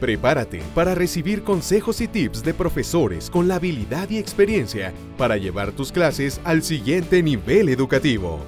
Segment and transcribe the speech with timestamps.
[0.00, 5.72] Prepárate para recibir consejos y tips de profesores con la habilidad y experiencia para llevar
[5.72, 8.40] tus clases al siguiente nivel educativo.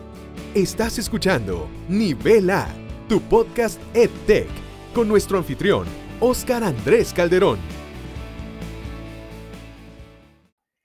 [0.54, 2.68] Estás escuchando Nivel A,
[3.06, 4.48] tu podcast EdTech,
[4.94, 5.86] con nuestro anfitrión,
[6.20, 7.58] Oscar Andrés Calderón.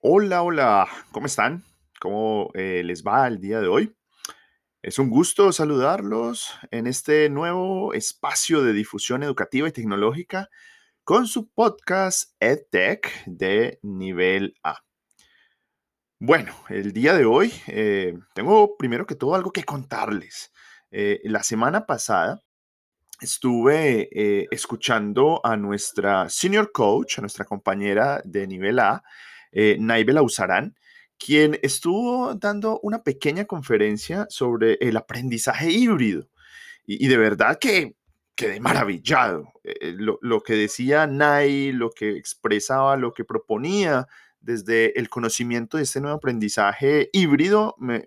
[0.01, 1.63] Hola, hola, ¿cómo están?
[2.01, 3.96] ¿Cómo eh, les va el día de hoy?
[4.87, 10.49] Es un gusto saludarlos en este nuevo espacio de difusión educativa y tecnológica
[11.03, 14.85] con su podcast EdTech de nivel A.
[16.19, 20.53] Bueno, el día de hoy eh, tengo primero que todo algo que contarles.
[20.89, 22.41] Eh, la semana pasada
[23.19, 29.03] estuve eh, escuchando a nuestra senior coach, a nuestra compañera de nivel A,
[29.51, 30.77] Naibel Ausarán,
[31.17, 36.27] quien estuvo dando una pequeña conferencia sobre el aprendizaje híbrido.
[36.85, 37.95] Y, de verdad que
[38.35, 39.51] quedé maravillado.
[39.63, 44.07] Eh, lo, que decía Nai, lo que expresaba, lo que proponía
[44.39, 48.05] desde el conocimiento de este nuevo aprendizaje híbrido me,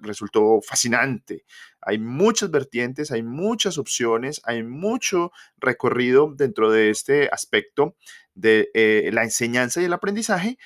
[0.00, 1.44] resultó fascinante.
[1.80, 7.96] Hay muchas vertientes, hay muchas opciones, hay mucho recorrido dentro de este aspecto
[8.34, 10.58] de eh, la enseñanza y el aprendizaje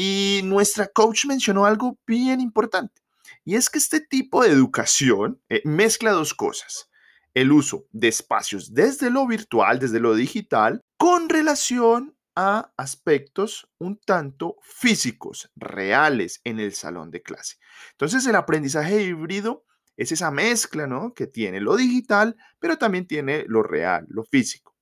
[0.00, 3.02] y nuestra coach mencionó algo bien importante,
[3.44, 6.88] y es que este tipo de educación eh, mezcla dos cosas.
[7.34, 13.98] El uso de espacios desde lo virtual, desde lo digital, con relación a aspectos un
[13.98, 17.56] tanto físicos, reales en el salón de clase.
[17.90, 19.64] Entonces el aprendizaje híbrido
[19.96, 21.12] es esa mezcla, ¿no?
[21.12, 24.76] Que tiene lo digital, pero también tiene lo real, lo físico.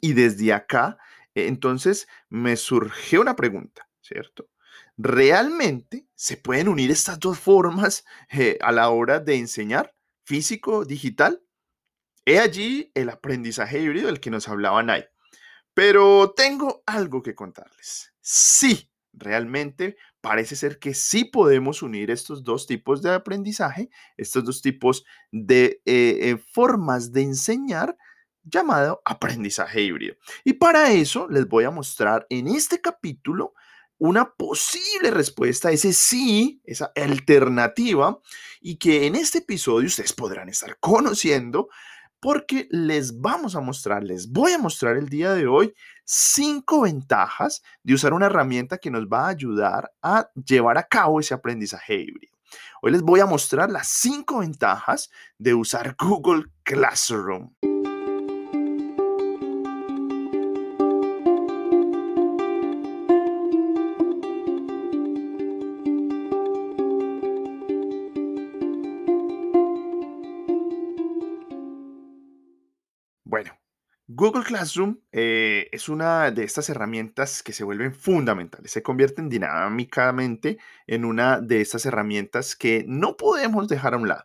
[0.00, 0.96] Y desde acá
[1.34, 4.48] entonces me surgió una pregunta, ¿cierto?
[4.96, 9.94] ¿Realmente se pueden unir estas dos formas eh, a la hora de enseñar,
[10.24, 11.42] físico, digital?
[12.24, 15.04] He allí el aprendizaje híbrido del que nos hablaban ahí.
[15.74, 18.12] Pero tengo algo que contarles.
[18.20, 24.62] Sí, realmente parece ser que sí podemos unir estos dos tipos de aprendizaje, estos dos
[24.62, 27.96] tipos de eh, eh, formas de enseñar
[28.44, 30.16] llamado aprendizaje híbrido.
[30.44, 33.54] Y para eso les voy a mostrar en este capítulo
[33.98, 38.18] una posible respuesta a ese sí, esa alternativa,
[38.60, 41.68] y que en este episodio ustedes podrán estar conociendo
[42.18, 47.62] porque les vamos a mostrar, les voy a mostrar el día de hoy cinco ventajas
[47.82, 51.96] de usar una herramienta que nos va a ayudar a llevar a cabo ese aprendizaje
[51.96, 52.32] híbrido.
[52.80, 57.52] Hoy les voy a mostrar las cinco ventajas de usar Google Classroom.
[74.22, 80.58] Google Classroom eh, es una de estas herramientas que se vuelven fundamentales, se convierten dinámicamente
[80.86, 84.24] en una de estas herramientas que no podemos dejar a un lado.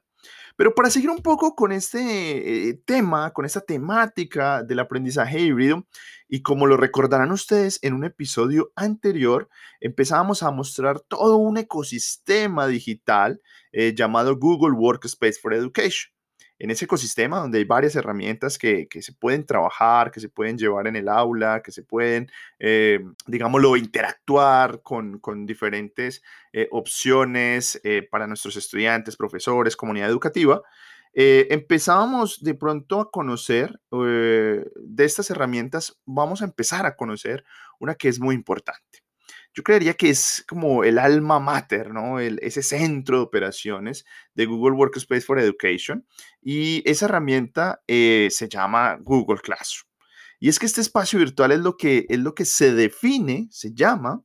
[0.56, 5.88] Pero para seguir un poco con este eh, tema, con esta temática del aprendizaje híbrido,
[6.30, 9.50] y como lo recordarán ustedes en un episodio anterior,
[9.80, 13.41] empezábamos a mostrar todo un ecosistema digital
[13.72, 16.16] eh, llamado Google Workspace for Education
[16.59, 20.88] en ese ecosistema donde hay varias herramientas que, se pueden trabajar, que se pueden llevar
[20.88, 26.23] en el aula, que se pueden, eh, digámoslo, interactuar con, diferentes
[26.53, 30.62] eh, opciones eh, para nuestros estudiantes, profesores, comunidad educativa,
[31.19, 34.63] empezábamos de pronto a conocer de
[35.00, 37.44] estas herramientas, vamos a empezar a conocer
[37.79, 39.06] una que es muy importante
[39.57, 42.19] yo creería que es como el alma mater, ¿no?
[42.19, 46.06] El, ese centro de operaciones de Google Workspace for Education.
[46.44, 49.90] Y esa herramienta eh, se llama Google Classroom.
[50.40, 53.73] Y es que este espacio virtual es lo que, es lo que se define, se
[53.73, 54.22] llama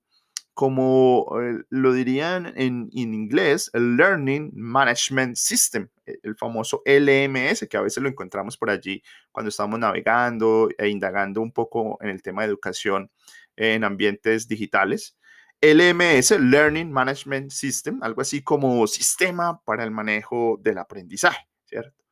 [0.52, 7.66] como eh, lo dirían en, en, inglés, el Learning Management System, e, el famoso LMS,
[7.70, 12.10] que a veces lo encontramos por allí cuando estamos navegando e indagando un poco en
[12.10, 13.10] el tema de educación
[13.56, 15.16] en ambientes digitales.
[15.62, 22.04] LMS, Learning Management System, algo así como sistema para el manejo del aprendizaje, ¿cierto?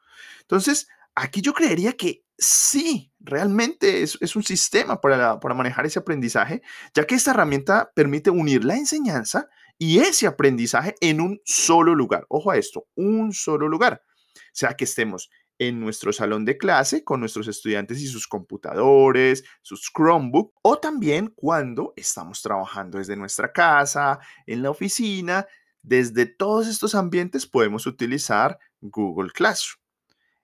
[0.42, 6.62] Entonces, aquí yo creería que sí, realmente es, un sistema para, para manejar ese aprendizaje,
[6.94, 9.48] ya que esta herramienta permite unir la enseñanza
[9.78, 12.26] y ese aprendizaje en un solo lugar.
[12.28, 14.02] Ojo a esto, un solo lugar.
[14.06, 15.28] O sea, que estemos
[15.60, 21.34] en nuestro salón de clase con nuestros estudiantes y sus computadores, sus Chromebook, o también
[21.36, 25.46] cuando estamos trabajando desde nuestra casa, en la oficina,
[25.82, 29.82] desde todos estos ambientes podemos utilizar Google Classroom.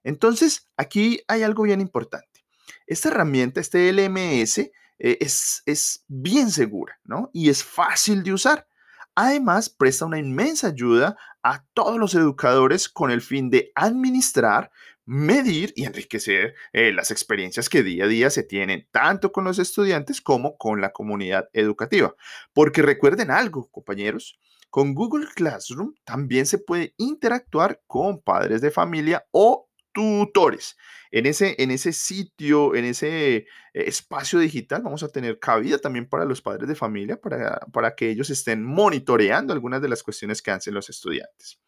[0.04, 2.44] Entonces, aquí hay algo bien importante.
[2.86, 7.30] Esta herramienta, este LMS, eh, es, es bien segura, ¿no?
[7.32, 8.68] Y es fácil de usar.
[9.14, 14.70] Además, presta una inmensa ayuda a todos los educadores con el fin de administrar,
[15.06, 19.58] medir y enriquecer eh, las experiencias que día a día se tienen tanto con los
[19.58, 22.14] estudiantes como con la comunidad educativa.
[22.53, 24.38] Porque recuerden algo, compañeros,
[24.69, 29.65] con Google Classroom también se puede interactuar con padres de familia o
[29.96, 30.76] tutores.
[31.10, 36.06] En ese, en ese sitio, en ese eh, espacio digital, vamos a tener cabida también
[36.06, 40.43] para los padres de familia, para, para que ellos estén monitoreando algunas de las cuestiones
[40.43, 41.58] que hacen los estudiantes.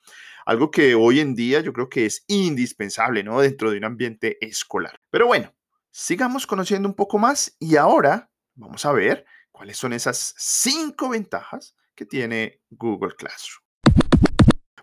[0.45, 3.41] Algo que hoy en día yo creo que es indispensable, ¿no?
[3.41, 5.01] Dentro de un ambiente escolar.
[5.09, 5.55] Pero bueno,
[5.91, 11.75] sigamos conociendo un poco más y ahora vamos a ver cuáles son esas cinco ventajas
[11.95, 13.68] que tiene Google Classroom.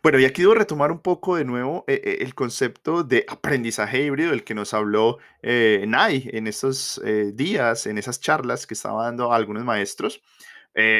[0.05, 4.03] Bueno, y aquí debo retomar un poco de nuevo eh, eh, el concepto de aprendizaje
[4.03, 8.75] híbrido, el que nos habló eh, Nai en estos eh, días, en esas charlas que
[8.75, 10.21] estaba dando a algunos maestros.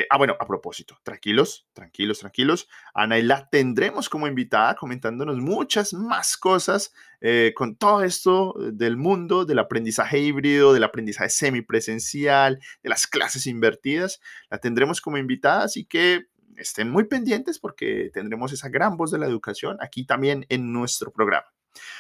[0.09, 2.67] ah, bueno, a propósito, tranquilos, tranquilos, tranquilos.
[2.95, 6.91] Ana y la tendremos como invitada comentándonos muchas más cosas
[7.53, 14.19] con todo esto del mundo del aprendizaje híbrido, del aprendizaje semipresencial, de las clases invertidas.
[14.49, 16.25] La tendremos como invitada, así que
[16.57, 21.11] estén muy pendientes porque tendremos esa gran voz de la educación aquí también en nuestro
[21.11, 21.47] programa.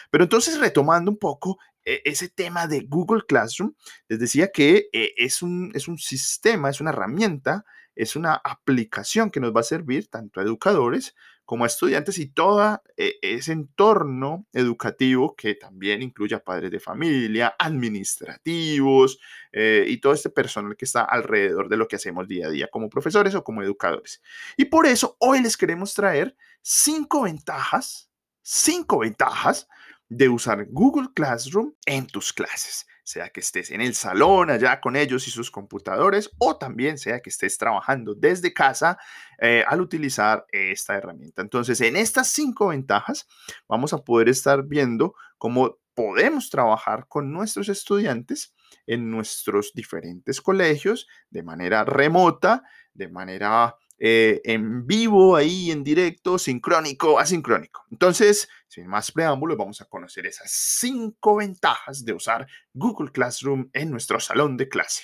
[0.09, 3.73] Pero entonces, retomando un poco e, ese tema de Google Classroom,
[4.07, 7.65] les decía que eh, es, un, es un sistema, es una herramienta,
[7.95, 12.81] es una aplicación que nos va a servir tanto a educadores como estudiantes y todo
[12.97, 19.19] eh, ese entorno educativo que también incluye a padres de familia, administrativos
[19.51, 22.67] eh, y todo este personal que está alrededor de lo que hacemos día a día
[22.71, 24.21] como profesores o como educadores.
[24.57, 28.09] Y por eso hoy les queremos traer cinco ventajas,
[28.41, 29.67] cinco ventajas
[30.09, 34.95] de usar Google Classroom en tus clases sea que estés en el salón allá con
[34.95, 38.97] ellos y sus computadores, o también sea que estés trabajando desde casa
[39.39, 41.43] eh, al utilizar esta herramienta.
[41.43, 43.27] Entonces, en estas cinco ventajas,
[43.69, 48.53] vamos a poder estar viendo cómo podemos trabajar con nuestros estudiantes
[48.87, 52.63] en nuestros diferentes colegios de manera remota,
[52.93, 57.83] de manera eh, en vivo, ahí en directo, sincrónico, asincrónico.
[57.91, 63.91] Entonces, sin más preámbulos, vamos a conocer esas cinco ventajas de usar Google Classroom en
[63.91, 65.03] nuestro salón de clase.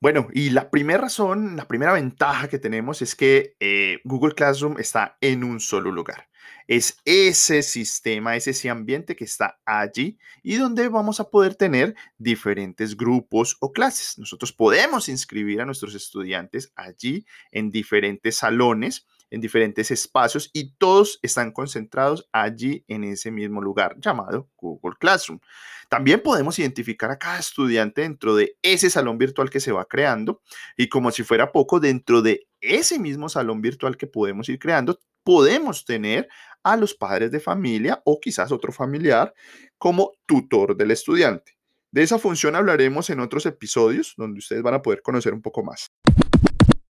[0.00, 4.78] Bueno, y la primera razón, la primera ventaja que tenemos es que eh, Google Classroom
[4.78, 6.27] está en un solo lugar.
[6.68, 11.96] Es ese sistema, es ese ambiente que está allí y donde vamos a poder tener
[12.18, 14.18] diferentes grupos o clases.
[14.18, 21.18] Nosotros podemos inscribir a nuestros estudiantes allí en diferentes salones en diferentes espacios y todos
[21.22, 25.40] están concentrados allí en ese mismo lugar llamado Google Classroom.
[25.88, 30.42] También podemos identificar a cada estudiante dentro de ese salón virtual que se va creando
[30.76, 34.98] y como si fuera poco, dentro de ese mismo salón virtual que podemos ir creando,
[35.28, 36.26] podemos tener
[36.62, 39.34] a los padres de familia o quizás otro familiar
[39.76, 41.58] como tutor del estudiante.
[41.90, 45.62] De esa función hablaremos en otros episodios donde ustedes van a poder conocer un poco
[45.62, 45.92] más.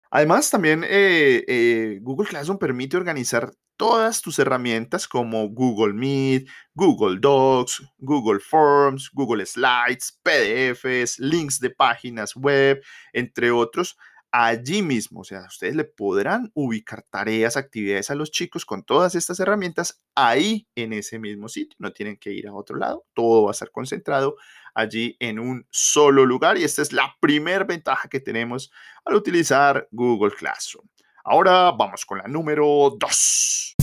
[0.10, 7.20] Además, también eh, eh, Google Classroom permite organizar todas tus herramientas como Google Meet, Google
[7.20, 12.82] Docs, Google Forms, Google Slides, PDFs, links de páginas web,
[13.14, 13.96] entre otros,
[14.34, 15.22] allí mismo.
[15.22, 20.02] O sea, ustedes le podrán ubicar tareas, actividades a los chicos con todas estas herramientas
[20.16, 21.76] ahí en ese mismo sitio.
[21.80, 23.06] No tienen que ir a otro lado.
[23.14, 24.36] Todo va a estar concentrado
[24.74, 26.58] allí en un solo lugar.
[26.58, 28.72] Y esta es la primera ventaja que tenemos
[29.06, 30.88] al utilizar Google Classroom.
[31.24, 33.76] Ahora vamos con la número 2.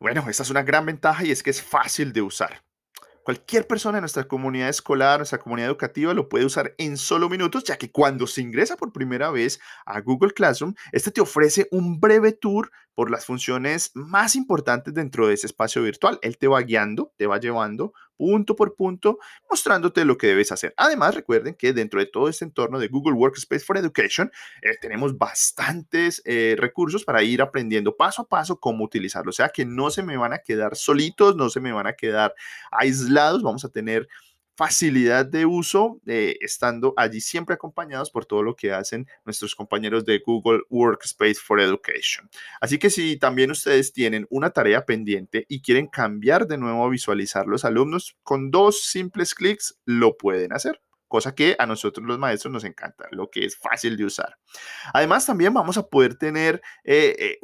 [0.00, 2.65] Bueno, esta es una gran ventaja y es que es fácil de usar.
[3.26, 7.64] Cualquier persona en nuestra comunidad escolar, nuestra comunidad educativa lo puede usar en solo minutos,
[7.64, 11.98] ya que cuando se ingresa por primera vez a Google Classroom, este te ofrece un
[11.98, 16.20] breve tour por las funciones más importantes dentro de ese espacio virtual.
[16.22, 19.18] Él te va guiando, te va llevando punto por punto,
[19.50, 20.74] mostrándote lo que debes hacer.
[20.76, 24.30] Además, recuerden que dentro de todo este entorno de Google Workspace for Education,
[24.62, 29.30] eh, tenemos bastantes eh, recursos para ir aprendiendo paso a paso cómo utilizarlo.
[29.30, 31.94] O sea que no se me van a quedar solitos, no se me van a
[31.94, 32.34] quedar
[32.70, 34.08] aislados, vamos a tener
[34.56, 40.04] facilidad de uso, eh, estando allí siempre acompañados por todo lo que hacen nuestros compañeros
[40.04, 42.28] de Google Workspace for Education.
[42.60, 46.90] Así que si también ustedes tienen una tarea pendiente y quieren cambiar de nuevo a
[46.90, 50.80] visualizar los alumnos, con dos simples clics lo pueden hacer.
[51.08, 54.38] Cosa que a nosotros los maestros nos encanta, lo que es fácil de usar.
[54.92, 57.38] Además, también vamos a poder tener eh, eh,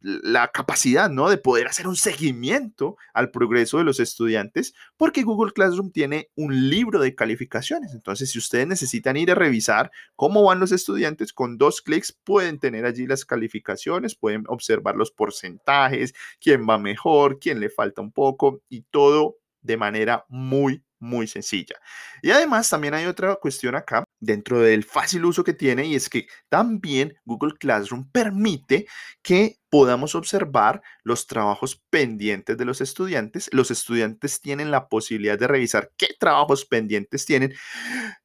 [0.00, 1.28] la capacidad ¿no?
[1.28, 6.70] de poder hacer un seguimiento al progreso de los estudiantes, porque Google Classroom tiene un
[6.70, 7.92] libro de calificaciones.
[7.92, 12.58] Entonces, si ustedes necesitan ir a revisar cómo van los estudiantes, con dos clics pueden
[12.58, 18.12] tener allí las calificaciones, pueden observar los porcentajes, quién va mejor, quién le falta un
[18.12, 21.76] poco y todo de manera muy, muy sencilla.
[22.22, 26.08] Y además también hay otra cuestión acá dentro del fácil uso que tiene y es
[26.08, 28.86] que también Google Classroom permite
[29.22, 33.50] que podamos observar los trabajos pendientes de los estudiantes.
[33.52, 37.54] Los estudiantes tienen la posibilidad de revisar qué trabajos pendientes tienen.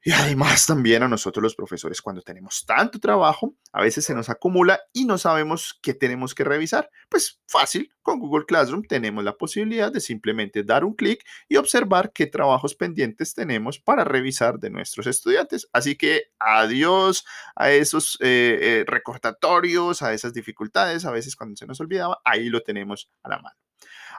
[0.04, 4.30] Y además también a nosotros los profesores cuando tenemos tanto trabajo, a veces se nos
[4.30, 6.90] acumula y no sabemos qué tenemos que revisar.
[7.10, 12.12] Pues fácil, con Google Classroom tenemos la posibilidad de simplemente dar un clic y observar
[12.14, 15.68] qué trabajos pendientes tenemos para revisar de nuestros estudiantes.
[15.98, 17.26] Que adiós
[17.56, 22.50] a esos eh, eh, recordatorios, a esas dificultades, a veces cuando se nos olvidaba, ahí
[22.50, 23.56] lo tenemos a la mano.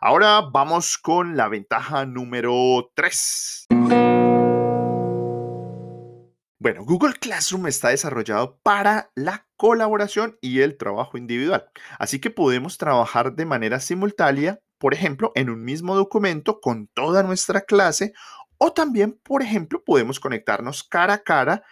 [0.01, 3.67] Ahora vamos con la ventaja número 3.
[6.65, 11.67] Bueno, Google Classroom está desarrollado para la colaboración y el trabajo individual.
[11.99, 17.23] Así que podemos trabajar de manera simultánea, por ejemplo, en un mismo documento con toda
[17.23, 18.15] nuestra clase
[18.65, 21.63] o también, por ejemplo, podemos conectarnos cara a cara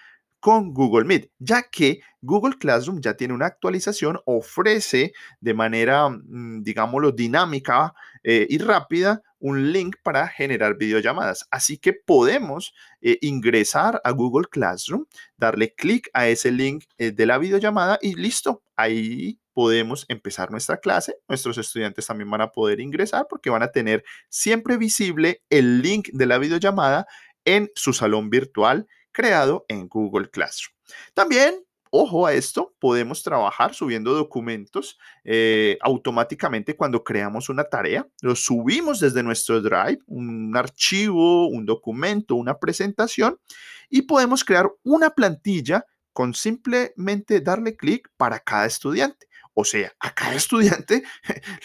[0.43, 6.65] con Google Meet, ya que Google Classroom ya tiene una actualización, ofrece de manera, mm,
[6.65, 7.95] digámoslo, dinámica
[8.25, 11.47] eh, y rápida un link para generar videollamadas.
[11.53, 15.05] Así que podemos eh, ingresar a Google Classroom,
[15.37, 20.79] darle clic a ese link eh, de la videollamada y listo, ahí podemos empezar nuestra
[20.79, 21.15] clase.
[21.29, 26.09] Nuestros estudiantes también van a poder ingresar porque van a tener siempre visible el link
[26.13, 27.07] de la videollamada
[27.45, 30.75] en su salón virtual creado en Google Classroom.
[31.15, 31.65] También
[31.95, 38.09] Ojo a esto, podemos trabajar subiendo documentos eh, automáticamente cuando creamos una tarea.
[38.23, 43.39] Lo subimos desde nuestro Drive, un archivo, un documento, una presentación
[43.91, 49.27] y podemos crear una plantilla con simplemente darle clic para cada estudiante.
[49.55, 51.03] O sea, a cada estudiante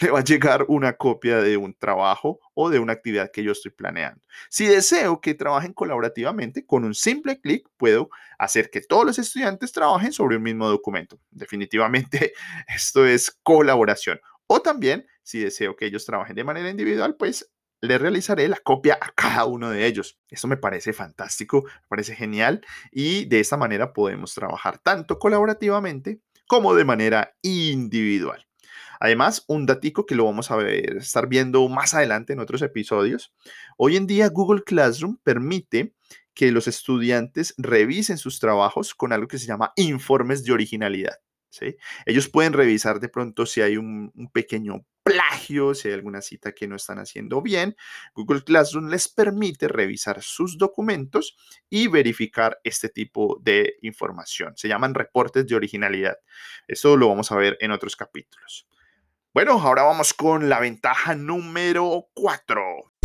[0.00, 3.52] le va a llegar una copia de un trabajo o de una actividad que yo
[3.52, 4.20] estoy planeando.
[4.50, 9.72] Si deseo que trabajen colaborativamente, con un simple clic puedo hacer que todos los estudiantes
[9.72, 11.18] trabajen sobre un mismo documento.
[11.30, 12.32] Definitivamente
[12.68, 14.20] esto es colaboración.
[14.46, 18.98] O también, si deseo que ellos trabajen de manera individual, pues le realizaré la copia
[19.00, 20.18] a cada uno de ellos.
[20.28, 26.20] Esto me parece fantástico, me parece genial y de esta manera podemos trabajar tanto colaborativamente
[26.48, 28.44] como de manera individual.
[29.00, 33.32] Además, un datico que lo vamos a ver, estar viendo más adelante en otros episodios.
[33.76, 35.94] Hoy en día Google Classroom permite
[36.34, 41.18] que los estudiantes revisen sus trabajos con algo que se llama informes de originalidad.
[42.06, 46.68] Ellos pueden revisar de pronto si hay un, pequeño plagio, si hay alguna cita que
[46.68, 47.76] no están haciendo bien,
[48.14, 51.36] Google Classroom les permite revisar sus documentos
[51.70, 54.54] y verificar este tipo de información.
[54.56, 56.18] Se llaman reportes de originalidad.
[56.66, 58.68] Eso lo vamos a ver en otros capítulos.
[59.32, 62.97] Bueno, ahora vamos con la ventaja número 4.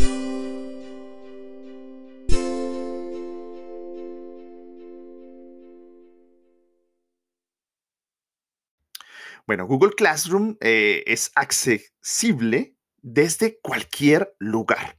[9.45, 14.97] Bueno, Google Classroom eh, es accesible desde cualquier lugar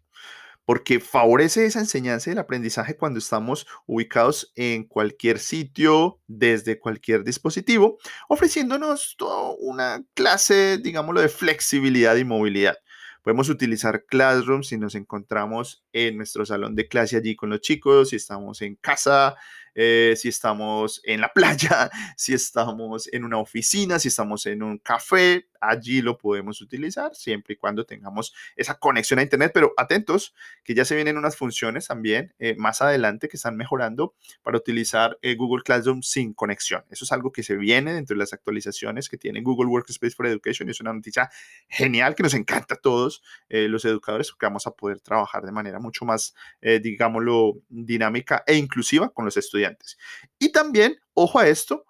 [0.64, 7.24] porque favorece esa enseñanza y el aprendizaje cuando estamos ubicados en cualquier sitio, desde cualquier
[7.24, 7.98] dispositivo,
[8.28, 12.76] ofreciéndonos toda una clase, digámoslo, de flexibilidad y movilidad.
[13.22, 18.10] Podemos utilizar Classroom si nos encontramos en nuestro salón de clase allí con los chicos,
[18.10, 19.36] si estamos en casa,
[19.74, 24.78] eh, si estamos en la playa, si estamos en una oficina, si estamos en un
[24.78, 29.52] café, allí lo podemos utilizar siempre y cuando tengamos esa conexión a Internet.
[29.54, 34.14] Pero atentos, que ya se vienen unas funciones también eh, más adelante que están mejorando
[34.42, 36.85] para utilizar eh, Google Classroom sin conexión.
[36.90, 40.26] Eso es algo que se viene dentro de las actualizaciones que tiene Google Workspace for
[40.26, 41.30] Education es una noticia
[41.68, 45.78] genial que nos encanta a todos los educadores porque vamos a poder trabajar de manera
[45.78, 49.99] mucho más, digámoslo, dinámica e inclusiva con los estudiantes
[50.38, 51.87] y también, ojo a esto,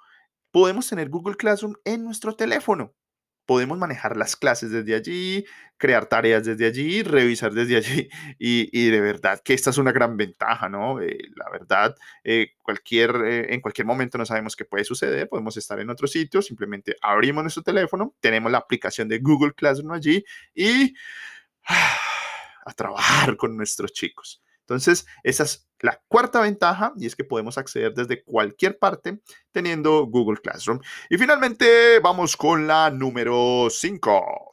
[0.50, 2.94] podemos tener Google Classroom en nuestro teléfono.
[3.46, 5.44] Podemos manejar las clases desde allí,
[5.76, 8.08] crear tareas desde allí, revisar desde allí.
[8.38, 11.00] Y, de verdad que esta es una gran ventaja, ¿no?
[11.00, 15.28] Eh, la verdad, eh, cualquier, eh, en cualquier momento no sabemos qué puede suceder.
[15.28, 19.92] Podemos estar en otro sitio, simplemente abrimos nuestro teléfono, tenemos la aplicación de Google Classroom
[19.92, 20.24] allí
[20.54, 20.94] y
[22.66, 24.43] a trabajar con nuestros chicos.
[24.64, 29.20] Entonces, esa es la cuarta ventaja y es que podemos acceder desde cualquier parte
[29.52, 30.80] teniendo Google Classroom.
[31.10, 34.50] Y finalmente vamos con la número 5.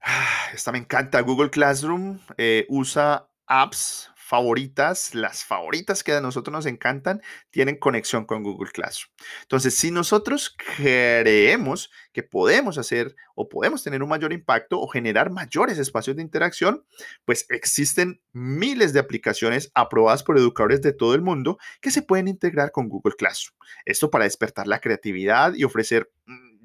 [0.00, 1.20] Ah, esta me encanta.
[1.20, 8.24] Google Classroom eh, usa apps favoritas, las favoritas que a nosotros nos encantan, tienen conexión
[8.24, 9.12] con Google Classroom.
[9.42, 15.30] Entonces, si nosotros creemos que podemos hacer o podemos tener un mayor impacto o generar
[15.30, 16.86] mayores espacios de interacción,
[17.26, 22.26] pues existen miles de aplicaciones aprobadas por educadores de todo el mundo que se pueden
[22.26, 23.58] integrar con Google Classroom.
[23.84, 26.10] Esto para despertar la creatividad y ofrecer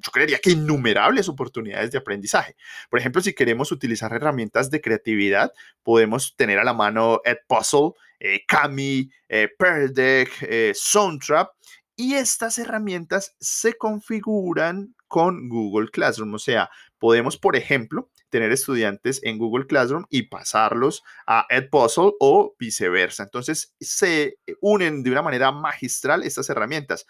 [0.01, 2.56] yo creería que innumerables oportunidades de aprendizaje.
[2.89, 5.51] Por ejemplo, si queremos utilizar herramientas de creatividad,
[5.84, 9.50] podemos tener a la mano Edpuzzle, eh, Kami, eh,
[9.91, 11.51] Deck, eh, Soundtrap,
[11.96, 16.34] y estas herramientas se configuran con Google Classroom.
[16.34, 22.56] O sea, podemos, por ejemplo, tener estudiantes en Google Classroom y pasarlos a Edpuzzle o
[22.60, 23.24] viceversa.
[23.24, 27.06] Entonces se unen de una manera magistral estas herramientas.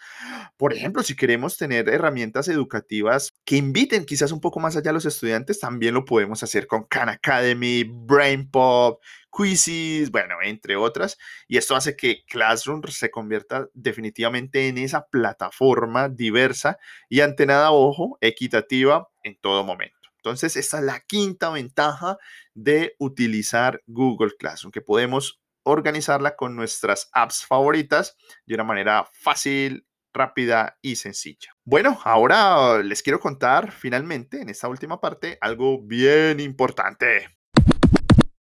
[0.56, 4.94] Por ejemplo, si queremos tener herramientas educativas que inviten quizás un poco más allá a
[4.94, 9.00] los estudiantes, también lo podemos hacer con Khan Academy, BrainPop,
[9.36, 11.18] Quizzes, bueno, entre otras.
[11.48, 17.70] Y esto hace que Classroom se convierta definitivamente en esa plataforma diversa y ante nada
[17.70, 19.99] ojo, equitativa en todo momento.
[20.22, 22.18] Entonces, esta es la quinta ventaja
[22.54, 29.86] de utilizar Google Classroom, que podemos organizarla con nuestras apps favoritas de una manera fácil,
[30.12, 31.54] rápida y sencilla.
[31.64, 37.28] Bueno, ahora les quiero contar finalmente en esta última parte algo bien importante.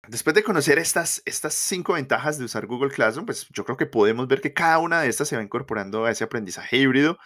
[0.08, 3.86] Después de conocer estas, estas cinco ventajas de usar Google Classroom, pues yo creo que
[3.86, 7.18] podemos ver que cada una de estas se va incorporando a ese aprendizaje híbrido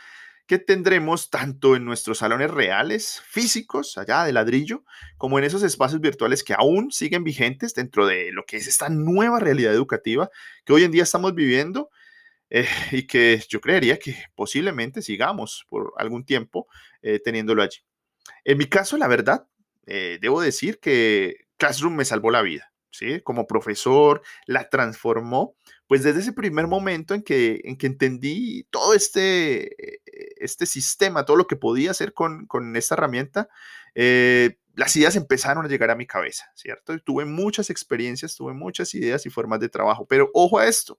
[0.51, 4.85] que tendremos tanto en nuestros salones reales, físicos, allá de ladrillo,
[5.17, 8.89] como en esos espacios virtuales que aún siguen vigentes dentro de lo que es esta
[8.89, 10.29] nueva realidad educativa
[10.65, 11.91] que hoy en día estamos viviendo
[12.49, 16.67] eh, y que yo creería que posiblemente sigamos por algún tiempo
[17.01, 17.79] eh, teniéndolo allí.
[18.43, 19.47] En mi caso, la verdad,
[19.87, 22.70] eh, debo decir que Classroom me salvó la vida.
[22.91, 23.21] ¿Sí?
[23.23, 28.95] Como profesor, la transformó, pues desde ese primer momento en que, en que entendí todo
[28.95, 30.01] este, eh,
[30.37, 33.49] este sistema, todo lo que podía hacer con, esta herramienta,
[33.95, 36.99] eh, las ideas empezaron a llegar a mi cabeza, ¿cierto?
[37.01, 40.99] tuve muchas experiencias, tuve muchas ideas y formas de trabajo, pero ojo a esto,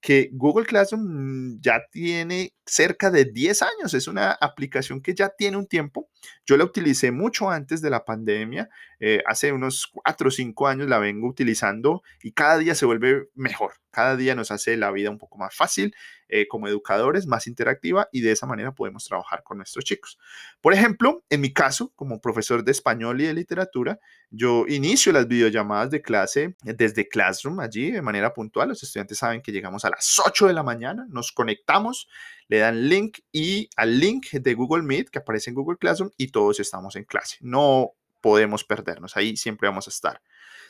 [0.00, 5.56] que Google Classroom ya tiene cerca de 10 años, es una aplicación que ya tiene
[5.56, 6.08] un tiempo.
[6.46, 8.68] Yo la utilicé mucho antes de la pandemia,
[9.00, 13.28] eh, hace unos 4 o 5 años la vengo utilizando y cada día se vuelve
[13.34, 15.94] mejor, cada día nos hace la vida un poco más fácil
[16.28, 20.18] eh, como educadores, más interactiva y de esa manera podemos trabajar con nuestros chicos.
[20.60, 23.98] Por ejemplo, en mi caso, como profesor de español y de literatura,
[24.30, 28.68] yo inicio las videollamadas de clase desde Classroom allí de manera puntual.
[28.68, 32.08] Los estudiantes saben que llegamos a las 8 de la mañana, nos conectamos,
[32.48, 36.28] le dan link y al link de Google Meet que aparece en Google Classroom y
[36.28, 37.36] todos estamos en clase.
[37.40, 40.20] No podemos perdernos, ahí siempre vamos a estar.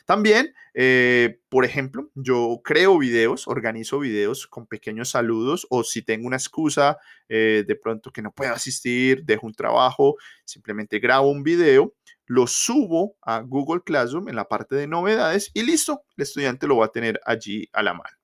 [0.09, 6.25] También, eh, por ejemplo, yo creo videos, organizo videos con pequeños saludos o si tengo
[6.25, 11.43] una excusa eh, de pronto que no puedo asistir, dejo un trabajo, simplemente grabo un
[11.43, 11.93] video,
[12.25, 16.77] lo subo a Google Classroom en la parte de novedades y listo, el estudiante lo
[16.77, 18.17] va a tener allí a la mano.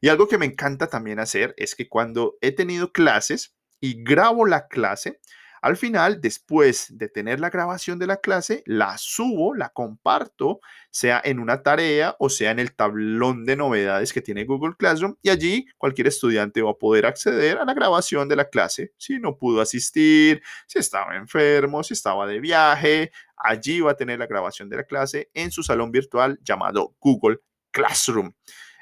[0.00, 4.46] Y algo que me encanta también hacer es que cuando he tenido clases y grabo
[4.46, 5.18] la clase,
[5.64, 11.22] al final, después de tener la grabación de la clase, la subo, la comparto, sea
[11.24, 15.30] en una tarea o sea en el tablón de novedades que tiene Google Classroom y
[15.30, 18.92] allí cualquier estudiante va a poder acceder a la grabación de la clase.
[18.98, 24.18] Si no pudo asistir, si estaba enfermo, si estaba de viaje, allí va a tener
[24.18, 27.38] la grabación de la clase en su salón virtual llamado Google
[27.70, 28.34] Classroom.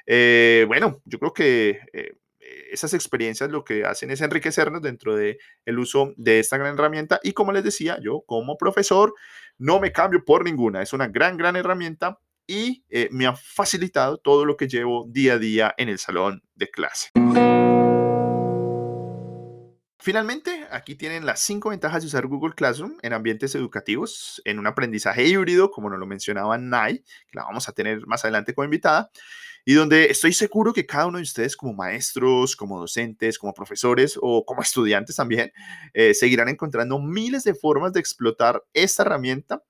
[0.05, 2.17] Eh, bueno, yo creo que eh,
[2.71, 7.19] esas experiencias lo que hacen es enriquecernos dentro del el uso de esta gran herramienta
[7.23, 9.13] y como les decía, yo como profesor
[9.57, 14.17] no me cambio por ninguna, es una gran, gran herramienta y eh, me ha facilitado
[14.17, 17.09] todo lo que llevo día a día en el salón de clase.
[20.03, 24.67] Finalmente, aquí tienen las cinco ventajas de usar Google Classroom en ambientes educativos, en un
[24.67, 28.65] aprendizaje híbrido, como nos lo mencionaba Nai, que la vamos a tener más adelante como
[28.65, 29.09] invitada,
[29.63, 34.19] y donde estoy seguro que cada uno de ustedes como maestros, como docentes, como profesores
[34.21, 35.53] o como estudiantes también,
[35.93, 39.63] eh, seguirán encontrando miles de formas de explotar esta herramienta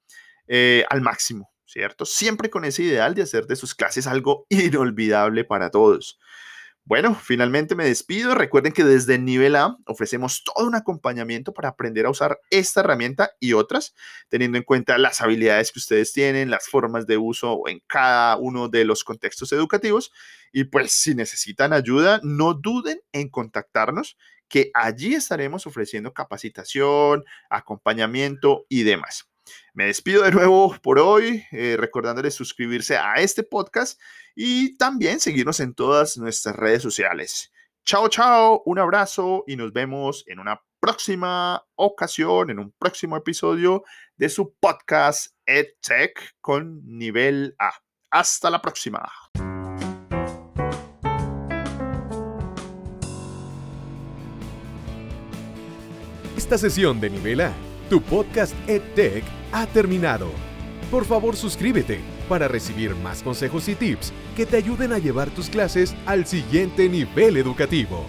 [0.48, 2.08] eh, al máximo, ¿cierto?
[2.08, 6.18] Siempre con ese ideal de hacer de sus clases algo inolvidable para todos.
[6.86, 8.36] Bueno, finalmente me despido.
[8.36, 12.82] Recuerden que desde el nivel A ofrecemos todo un acompañamiento para aprender a usar esta
[12.82, 13.96] herramienta y otras,
[14.28, 18.68] teniendo en cuenta las habilidades que ustedes tienen, las formas de uso en cada uno
[18.68, 20.12] de los contextos educativos.
[20.52, 24.18] Y pues si necesitan ayuda, no duden en contactarnos,
[24.50, 29.33] que allí estaremos ofreciendo capacitación, acompañamiento y demás.
[29.74, 34.00] Me despido de nuevo por hoy, eh, recordándoles suscribirse a este podcast
[34.36, 37.52] y también seguirnos en todas nuestras redes sociales.
[37.86, 43.84] Chao, chao, un abrazo y nos vemos en una próxima ocasión, en un próximo episodio
[44.16, 47.74] de su podcast EdTech con nivel A.
[48.12, 49.12] Hasta la próxima.
[56.38, 60.28] Esta sesión de nivel A tu podcast EdTech ha terminado.
[60.90, 65.50] Por favor suscríbete para recibir más consejos y tips que te ayuden a llevar tus
[65.50, 68.06] clases al siguiente nivel educativo.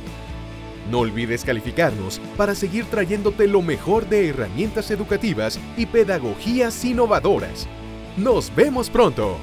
[0.90, 7.66] No olvides calificarnos para seguir trayéndote lo mejor de herramientas educativas y pedagogías innovadoras.
[8.16, 9.38] Nos vemos pronto.